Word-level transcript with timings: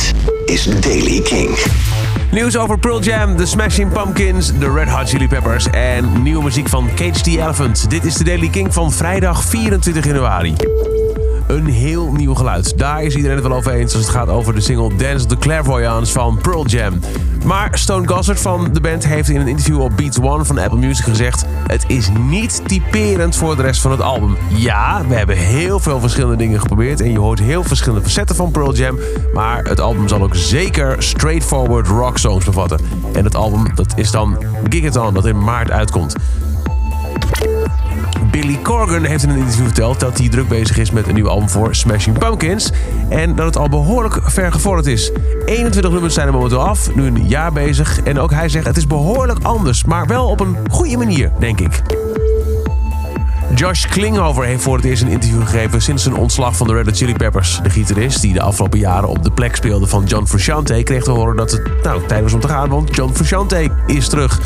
Dit 0.00 0.12
is 0.44 0.64
Daily 0.64 1.20
King. 1.20 1.58
Nieuws 2.30 2.56
over 2.56 2.78
Pearl 2.78 3.00
Jam, 3.00 3.36
The 3.36 3.46
Smashing 3.46 3.92
Pumpkins, 3.92 4.52
The 4.58 4.72
Red 4.72 4.88
Hot 4.88 5.08
Chili 5.08 5.28
Peppers 5.28 5.66
en 5.70 6.22
nieuwe 6.22 6.42
muziek 6.42 6.68
van 6.68 6.88
Cage 6.94 7.20
the 7.22 7.30
Elephant. 7.30 7.90
Dit 7.90 8.04
is 8.04 8.14
de 8.14 8.24
Daily 8.24 8.48
King 8.48 8.74
van 8.74 8.92
vrijdag 8.92 9.44
24 9.44 10.04
januari. 10.04 10.54
Een 11.50 11.66
heel 11.66 12.12
nieuw 12.12 12.34
geluid. 12.34 12.78
Daar 12.78 13.02
is 13.02 13.14
iedereen 13.14 13.36
het 13.36 13.46
wel 13.46 13.56
over 13.56 13.72
eens 13.72 13.94
als 13.94 14.02
het 14.02 14.12
gaat 14.12 14.28
over 14.28 14.54
de 14.54 14.60
single 14.60 14.96
Dance 14.96 15.24
of 15.24 15.26
the 15.26 15.36
Clairvoyance 15.36 16.12
van 16.12 16.38
Pearl 16.42 16.66
Jam. 16.66 17.00
Maar 17.44 17.78
Stone 17.78 18.08
Gossard 18.08 18.40
van 18.40 18.68
de 18.72 18.80
band 18.80 19.06
heeft 19.06 19.28
in 19.28 19.40
een 19.40 19.48
interview 19.48 19.80
op 19.80 19.96
Beats 19.96 20.20
One 20.20 20.44
van 20.44 20.58
Apple 20.58 20.78
Music 20.78 21.04
gezegd... 21.04 21.44
het 21.66 21.84
is 21.86 22.08
niet 22.28 22.62
typerend 22.66 23.36
voor 23.36 23.56
de 23.56 23.62
rest 23.62 23.80
van 23.80 23.90
het 23.90 24.00
album. 24.00 24.36
Ja, 24.48 25.06
we 25.08 25.14
hebben 25.14 25.36
heel 25.36 25.80
veel 25.80 26.00
verschillende 26.00 26.36
dingen 26.36 26.60
geprobeerd... 26.60 27.00
en 27.00 27.10
je 27.10 27.18
hoort 27.18 27.40
heel 27.40 27.64
verschillende 27.64 28.04
facetten 28.04 28.36
van 28.36 28.50
Pearl 28.50 28.74
Jam... 28.74 28.98
maar 29.34 29.64
het 29.64 29.80
album 29.80 30.08
zal 30.08 30.22
ook 30.22 30.36
zeker 30.36 31.02
straightforward 31.02 31.86
rock 31.86 32.18
songs 32.18 32.44
bevatten. 32.44 32.80
En 33.12 33.24
het 33.24 33.34
album 33.34 33.74
dat 33.74 33.92
is 33.96 34.10
dan 34.10 34.44
Gigaton, 34.68 35.14
dat 35.14 35.26
in 35.26 35.44
maart 35.44 35.70
uitkomt. 35.70 36.14
Billy 38.30 38.58
Corgan 38.62 39.04
heeft 39.04 39.22
in 39.22 39.30
een 39.30 39.38
interview 39.38 39.64
verteld 39.64 40.00
dat 40.00 40.18
hij 40.18 40.28
druk 40.28 40.48
bezig 40.48 40.78
is 40.78 40.90
met 40.90 41.08
een 41.08 41.14
nieuw 41.14 41.28
album 41.28 41.48
voor 41.48 41.74
Smashing 41.74 42.18
Pumpkins. 42.18 42.72
En 43.08 43.34
dat 43.34 43.46
het 43.46 43.56
al 43.56 43.68
behoorlijk 43.68 44.20
ver 44.24 44.52
gevorderd 44.52 44.86
is. 44.86 45.12
21 45.44 45.92
nummers 45.92 46.14
zijn 46.14 46.26
er 46.26 46.32
momenteel 46.32 46.66
af, 46.68 46.94
nu 46.94 47.06
een 47.06 47.28
jaar 47.28 47.52
bezig. 47.52 48.00
En 48.02 48.18
ook 48.18 48.30
hij 48.30 48.48
zegt 48.48 48.66
het 48.66 48.76
is 48.76 48.86
behoorlijk 48.86 49.38
anders, 49.42 49.84
maar 49.84 50.06
wel 50.06 50.26
op 50.26 50.40
een 50.40 50.56
goede 50.70 50.96
manier, 50.96 51.32
denk 51.38 51.60
ik. 51.60 51.82
Josh 53.54 53.86
Klinghoffer 53.86 54.44
heeft 54.44 54.62
voor 54.62 54.76
het 54.76 54.84
eerst 54.84 55.02
een 55.02 55.08
interview 55.08 55.42
gegeven 55.42 55.82
sinds 55.82 56.02
zijn 56.02 56.14
ontslag 56.14 56.56
van 56.56 56.66
de 56.66 56.72
Red 56.72 56.86
Hot 56.86 56.96
Chili 56.96 57.14
Peppers. 57.14 57.60
De 57.62 57.70
gitarist 57.70 58.20
die 58.20 58.32
de 58.32 58.40
afgelopen 58.40 58.78
jaren 58.78 59.08
op 59.08 59.22
de 59.22 59.30
plek 59.30 59.56
speelde 59.56 59.86
van 59.86 60.04
John 60.04 60.26
Frusciante 60.26 60.82
kreeg 60.82 61.02
te 61.02 61.10
horen 61.10 61.36
dat 61.36 61.50
het 61.50 61.82
nou, 61.82 62.06
tijd 62.06 62.22
was 62.22 62.32
om 62.32 62.40
te 62.40 62.48
gaan, 62.48 62.68
want 62.68 62.96
John 62.96 63.12
Frusciante 63.12 63.70
is 63.86 64.08
terug. 64.08 64.40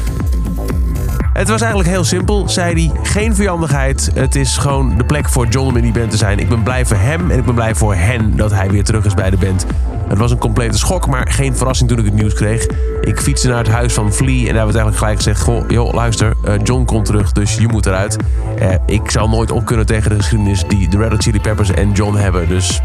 Het 1.35 1.49
was 1.49 1.61
eigenlijk 1.61 1.91
heel 1.91 2.05
simpel, 2.05 2.49
zei 2.49 2.75
hij. 2.75 3.01
Geen 3.03 3.35
vijandigheid. 3.35 4.11
Het 4.15 4.35
is 4.35 4.57
gewoon 4.57 4.97
de 4.97 5.05
plek 5.05 5.29
voor 5.29 5.47
John 5.47 5.69
om 5.69 5.77
in 5.77 5.83
die 5.83 5.93
band 5.93 6.11
te 6.11 6.17
zijn. 6.17 6.39
Ik 6.39 6.49
ben 6.49 6.63
blij 6.63 6.87
voor 6.87 6.97
hem 6.97 7.31
en 7.31 7.39
ik 7.39 7.45
ben 7.45 7.55
blij 7.55 7.75
voor 7.75 7.95
hen 7.95 8.37
dat 8.37 8.51
hij 8.51 8.71
weer 8.71 8.85
terug 8.85 9.05
is 9.05 9.15
bij 9.15 9.31
de 9.31 9.37
band. 9.37 9.67
Het 10.09 10.19
was 10.19 10.31
een 10.31 10.39
complete 10.39 10.79
schok, 10.79 11.07
maar 11.07 11.31
geen 11.31 11.57
verrassing 11.57 11.89
toen 11.89 11.99
ik 11.99 12.05
het 12.05 12.15
nieuws 12.15 12.35
kreeg. 12.35 12.67
Ik 13.01 13.21
fietste 13.21 13.49
naar 13.49 13.59
het 13.59 13.69
huis 13.69 13.93
van 13.93 14.13
Flea 14.13 14.49
en 14.49 14.55
daar 14.55 14.65
werd 14.65 14.77
eigenlijk 14.77 14.97
gelijk 14.97 15.17
gezegd... 15.17 15.41
Goh, 15.41 15.71
joh, 15.71 15.93
luister, 15.93 16.35
uh, 16.45 16.55
John 16.63 16.85
komt 16.85 17.05
terug, 17.05 17.33
dus 17.33 17.55
je 17.55 17.69
moet 17.69 17.87
eruit. 17.87 18.17
Uh, 18.63 18.69
ik 18.87 19.11
zal 19.11 19.29
nooit 19.29 19.51
op 19.51 19.65
kunnen 19.65 19.87
tegen 19.87 20.11
de 20.11 20.17
geschiedenis 20.17 20.65
die 20.69 20.89
de 20.89 20.97
Red 20.97 21.11
Hot 21.11 21.23
Chili 21.23 21.41
Peppers 21.41 21.71
en 21.71 21.93
John 21.93 22.17
hebben. 22.17 22.49
Dus 22.49 22.81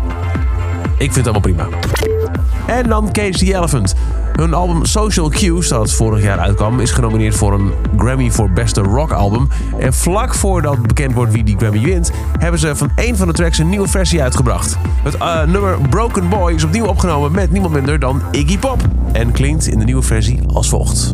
ik 0.97 1.13
vind 1.13 1.25
het 1.25 1.27
allemaal 1.27 1.41
prima. 1.41 1.67
En 2.65 2.89
dan 2.89 3.11
Cage 3.11 3.31
the 3.31 3.55
Elephant. 3.55 3.95
Hun 4.39 4.53
album 4.53 4.85
Social 4.85 5.29
Cues, 5.29 5.67
dat 5.67 5.91
vorig 5.91 6.23
jaar 6.23 6.39
uitkwam, 6.39 6.79
is 6.79 6.91
genomineerd 6.91 7.35
voor 7.35 7.53
een 7.53 7.71
Grammy 7.97 8.31
voor 8.31 8.51
beste 8.51 8.81
rock 8.81 9.11
album. 9.11 9.47
En 9.79 9.93
vlak 9.93 10.33
voordat 10.35 10.81
bekend 10.81 11.13
wordt 11.13 11.33
wie 11.33 11.43
die 11.43 11.57
Grammy 11.57 11.81
wint, 11.81 12.11
hebben 12.37 12.59
ze 12.59 12.75
van 12.75 12.91
een 12.95 13.17
van 13.17 13.27
de 13.27 13.33
tracks 13.33 13.57
een 13.57 13.69
nieuwe 13.69 13.87
versie 13.87 14.21
uitgebracht. 14.21 14.77
Het 15.03 15.15
uh, 15.15 15.43
nummer 15.43 15.77
Broken 15.89 16.29
Boy 16.29 16.53
is 16.53 16.63
opnieuw 16.63 16.85
opgenomen 16.85 17.31
met 17.31 17.51
niemand 17.51 17.73
minder 17.73 17.99
dan 17.99 18.21
Iggy 18.31 18.57
Pop. 18.57 18.81
En 19.11 19.31
klinkt 19.31 19.67
in 19.67 19.79
de 19.79 19.85
nieuwe 19.85 20.03
versie 20.03 20.39
als 20.53 20.69
volgt. 20.69 21.13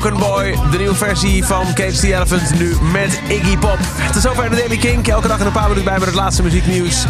Broken 0.00 0.18
Boy, 0.18 0.58
de 0.70 0.78
nieuwe 0.78 0.94
versie 0.94 1.44
van 1.44 1.74
Cage 1.74 1.98
the 2.00 2.14
Elephant, 2.14 2.58
nu 2.58 2.76
met 2.92 3.20
Iggy 3.28 3.56
Pop. 3.56 3.78
Is 4.14 4.22
zover 4.22 4.50
de 4.50 4.56
Daily 4.56 4.76
Kink. 4.76 5.08
Elke 5.08 5.28
dag 5.28 5.40
een 5.40 5.52
paar 5.52 5.62
minuten 5.62 5.84
bij 5.84 5.98
met 5.98 6.06
het 6.06 6.14
laatste 6.14 6.42
muzieknieuws. 6.42 7.04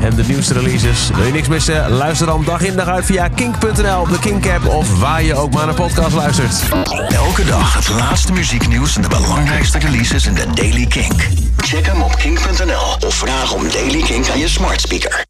En 0.00 0.14
de 0.14 0.22
nieuwste 0.26 0.54
releases. 0.54 1.10
Wil 1.14 1.24
je 1.24 1.32
niks 1.32 1.48
missen? 1.48 1.90
Luister 1.90 2.26
dan 2.26 2.44
dag 2.44 2.60
in 2.60 2.76
dag 2.76 2.86
uit 2.86 3.04
via 3.04 3.28
kink.nl, 3.28 4.06
de 4.06 4.18
Kink-app 4.20 4.66
of 4.66 4.98
waar 4.98 5.22
je 5.22 5.34
ook 5.34 5.52
maar 5.52 5.66
naar 5.66 5.74
podcast 5.74 6.14
luistert. 6.14 6.62
Elke 7.08 7.44
dag 7.44 7.74
het 7.74 7.88
laatste 7.88 8.32
muzieknieuws 8.32 8.96
en 8.96 9.02
de 9.02 9.08
belangrijkste 9.08 9.78
releases 9.78 10.26
in 10.26 10.34
de 10.34 10.46
Daily 10.54 10.86
Kink. 10.86 11.28
Check 11.56 11.86
hem 11.86 12.02
op 12.02 12.16
kink.nl 12.16 13.06
of 13.06 13.14
vraag 13.14 13.52
om 13.52 13.70
Daily 13.70 14.02
Kink 14.02 14.28
aan 14.28 14.38
je 14.38 14.48
smart 14.48 14.80
speaker. 14.80 15.22